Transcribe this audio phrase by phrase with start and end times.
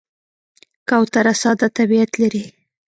[0.89, 2.43] کوتره ساده طبیعت لري.